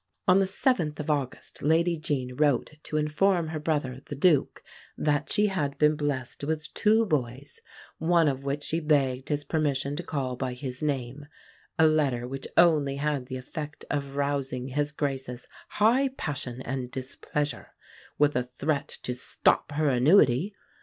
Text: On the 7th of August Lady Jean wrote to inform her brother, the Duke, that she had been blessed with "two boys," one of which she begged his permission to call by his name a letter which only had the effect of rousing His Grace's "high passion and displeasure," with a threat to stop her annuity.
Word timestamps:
On 0.27 0.39
the 0.39 0.45
7th 0.47 0.99
of 0.99 1.11
August 1.11 1.61
Lady 1.61 1.95
Jean 1.95 2.35
wrote 2.35 2.71
to 2.81 2.97
inform 2.97 3.49
her 3.49 3.59
brother, 3.59 4.01
the 4.07 4.15
Duke, 4.15 4.63
that 4.97 5.31
she 5.31 5.45
had 5.45 5.77
been 5.77 5.95
blessed 5.95 6.43
with 6.43 6.73
"two 6.73 7.05
boys," 7.05 7.59
one 7.99 8.27
of 8.27 8.43
which 8.43 8.63
she 8.63 8.79
begged 8.79 9.29
his 9.29 9.43
permission 9.43 9.95
to 9.95 10.01
call 10.01 10.35
by 10.35 10.53
his 10.55 10.81
name 10.81 11.27
a 11.77 11.85
letter 11.85 12.27
which 12.27 12.47
only 12.57 12.95
had 12.95 13.27
the 13.27 13.37
effect 13.37 13.85
of 13.91 14.15
rousing 14.15 14.69
His 14.69 14.91
Grace's 14.91 15.45
"high 15.67 16.07
passion 16.07 16.63
and 16.63 16.89
displeasure," 16.89 17.75
with 18.17 18.35
a 18.35 18.41
threat 18.43 18.87
to 19.03 19.13
stop 19.13 19.71
her 19.73 19.87
annuity. 19.87 20.55